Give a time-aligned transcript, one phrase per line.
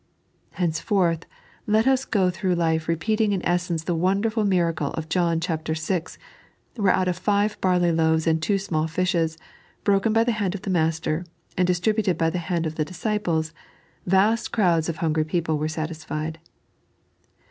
[0.53, 1.27] Henceforth
[1.67, 5.61] let us go through life repeating in essence the wonderful miracle of John vi.,
[6.75, 9.37] where out of five barley loavee and two small fishes,
[9.83, 11.23] broken by the hand of the Master,
[11.55, 13.53] and distributed by the hand of the disciples,
[14.07, 16.39] vast crowds of hungry people were satisfied.